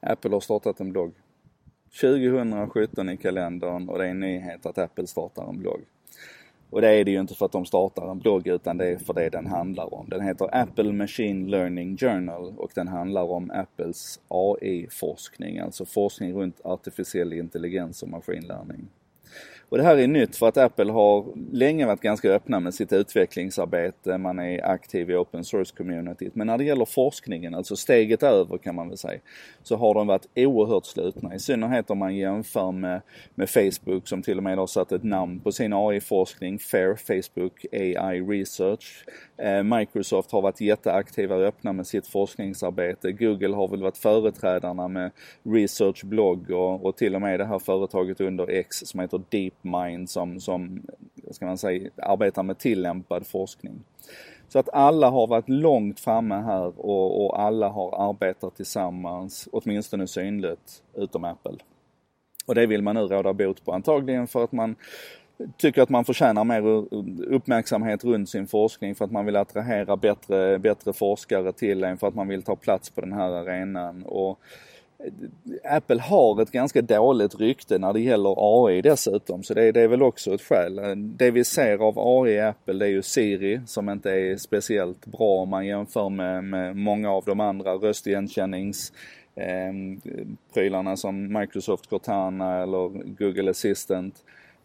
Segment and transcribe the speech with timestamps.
[0.00, 1.12] Apple har startat en blogg.
[2.00, 5.80] 2017 i kalendern och det är en nyhet att Apple startar en blogg.
[6.70, 8.98] Och det är det ju inte för att de startar en blogg utan det är
[8.98, 10.08] för det den handlar om.
[10.08, 16.60] Den heter Apple Machine Learning Journal och den handlar om Apples AI-forskning, alltså forskning runt
[16.64, 18.88] artificiell intelligens och maskinlärning.
[19.70, 22.92] Och det här är nytt för att Apple har länge varit ganska öppna med sitt
[22.92, 24.18] utvecklingsarbete.
[24.18, 26.34] Man är aktiv i open source communityt.
[26.34, 29.20] Men när det gäller forskningen, alltså steget över kan man väl säga,
[29.62, 31.34] så har de varit oerhört slutna.
[31.34, 33.00] I synnerhet om man jämför med,
[33.34, 37.66] med Facebook som till och med har satt ett namn på sin AI-forskning, FAIR, Facebook
[37.72, 39.04] AI Research.
[39.36, 43.12] Eh, Microsoft har varit jätteaktiva och öppna med sitt forskningsarbete.
[43.12, 45.10] Google har väl varit företrädarna med
[45.42, 50.10] Research Blog och, och till och med det här företaget under X som heter DeepMind
[50.10, 50.82] som, som
[51.30, 53.80] ska man säga, arbetar med tillämpad forskning.
[54.48, 60.06] Så att alla har varit långt framme här och, och alla har arbetat tillsammans, åtminstone
[60.06, 61.56] synligt, utom Apple.
[62.46, 64.76] Och det vill man nu råda bot på, antagligen för att man
[65.56, 66.62] tycker att man förtjänar mer
[67.34, 72.08] uppmärksamhet runt sin forskning för att man vill attrahera bättre, bättre forskare till en, för
[72.08, 74.02] att man vill ta plats på den här arenan.
[74.02, 74.40] Och
[75.64, 79.88] Apple har ett ganska dåligt rykte när det gäller AI dessutom, så det, det, är
[79.88, 80.80] väl också ett skäl.
[80.96, 85.06] Det vi ser av AI i Apple det är ju Siri som inte är speciellt
[85.06, 88.92] bra om man jämför med, med många av de andra röstigenkännings
[89.34, 89.72] eh,
[90.54, 92.88] prylarna som Microsoft Cortana eller
[93.18, 94.14] Google Assistant.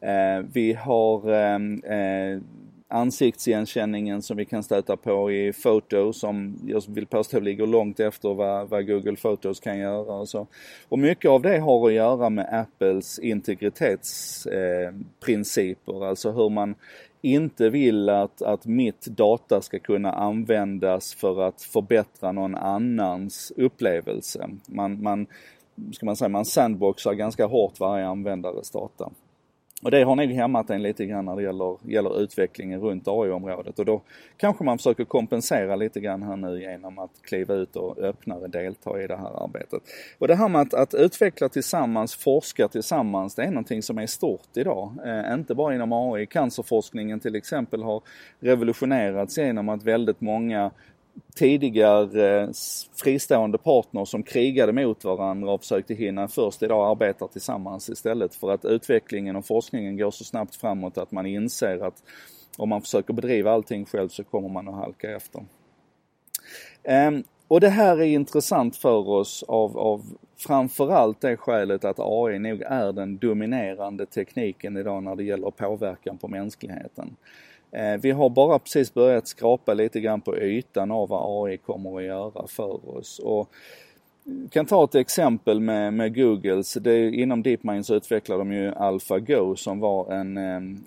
[0.00, 2.40] Eh, vi har ehm, eh,
[2.92, 8.34] ansiktsigenkänningen som vi kan stöta på i Photo som jag vill påstå ligger långt efter
[8.34, 10.46] vad, vad Google Photos kan göra och så.
[10.88, 16.74] Och mycket av det har att göra med Apples integritetsprinciper, eh, alltså hur man
[17.22, 24.50] inte vill att, att mitt data ska kunna användas för att förbättra någon annans upplevelse.
[24.66, 25.26] Man, man
[25.92, 29.10] ska man säga, man sandboxar ganska hårt varje användares data.
[29.82, 33.78] Och det har nog hämmat en lite grann när det gäller, gäller utvecklingen runt AI-området
[33.78, 34.02] och då
[34.36, 39.02] kanske man försöker kompensera lite grann här nu genom att kliva ut och öppnare delta
[39.02, 39.82] i det här arbetet.
[40.18, 44.06] Och det här med att, att utveckla tillsammans, forska tillsammans, det är någonting som är
[44.06, 44.92] stort idag.
[45.06, 46.26] Eh, inte bara inom AI.
[46.26, 48.02] Cancerforskningen till exempel har
[48.40, 50.70] revolutionerats genom att väldigt många
[51.34, 52.48] tidigare eh,
[53.02, 58.50] fristående partners som krigade mot varandra och försökte hinna först idag arbetar tillsammans istället för
[58.50, 62.02] att utvecklingen och forskningen går så snabbt framåt att man inser att
[62.56, 65.44] om man försöker bedriva allting själv så kommer man att halka efter.
[66.82, 70.02] Ehm, och det här är intressant för oss av, av
[70.42, 76.18] framförallt det skälet att AI nog är den dominerande tekniken idag när det gäller påverkan
[76.18, 77.16] på mänskligheten.
[77.70, 81.96] Eh, vi har bara precis börjat skrapa lite grann på ytan av vad AI kommer
[81.98, 83.18] att göra för oss.
[83.18, 83.48] Och
[84.50, 86.74] kan ta ett exempel med, med Googles.
[86.74, 90.84] Det, inom DeepMind så utvecklar de ju AlphaGo som var en, en,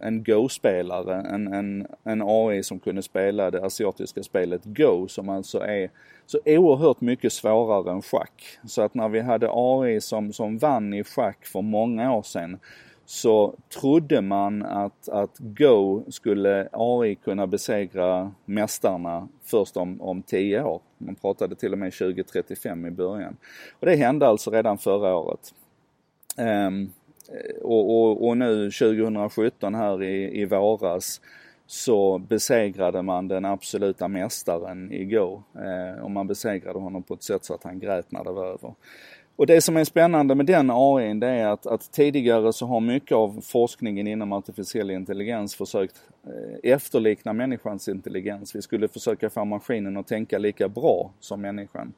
[0.00, 5.58] en Go-spelare, en, en, en AI som kunde spela det asiatiska spelet Go som alltså
[5.58, 5.90] är
[6.26, 8.58] så oerhört mycket svårare än schack.
[8.66, 12.58] Så att när vi hade AI som, som vann i schack för många år sedan
[13.06, 20.62] så trodde man att, att Go skulle AI kunna besegra mästarna först om, om 10
[20.62, 20.80] år.
[20.98, 23.36] Man pratade till och med 2035 i början.
[23.80, 25.54] Och det hände alltså redan förra året.
[26.38, 26.92] Um,
[27.62, 31.20] och, och, och, nu 2017 här i, i våras
[31.66, 35.42] så besegrade man den absoluta mästaren i Go.
[35.54, 38.46] Eh, och man besegrade honom på ett sätt så att han grät när det var
[38.46, 38.74] över.
[39.36, 42.80] Och det som är spännande med den AI det är att, att, tidigare så har
[42.80, 48.56] mycket av forskningen inom artificiell intelligens försökt eh, efterlikna människans intelligens.
[48.56, 51.92] Vi skulle försöka få maskinen att tänka lika bra som människan.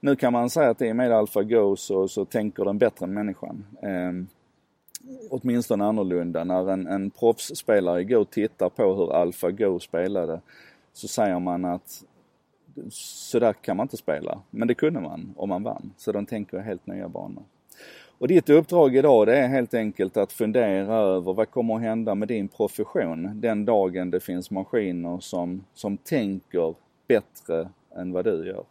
[0.00, 3.14] Nu kan man säga att i och med AlphaGo så, så tänker den bättre än
[3.14, 3.66] människan.
[3.82, 4.12] Eh,
[5.30, 6.44] åtminstone annorlunda.
[6.44, 10.40] När en, en proffsspelare i Go tittar på hur AlphaGo spelade
[10.92, 12.04] så säger man att
[12.90, 14.40] så där kan man inte spela.
[14.50, 15.92] Men det kunde man om man vann.
[15.96, 17.42] Så de tänker helt nya banor.
[18.18, 22.14] Och ditt uppdrag idag det är helt enkelt att fundera över vad kommer att hända
[22.14, 26.74] med din profession den dagen det finns maskiner som, som tänker
[27.08, 28.64] bättre än vad du gör.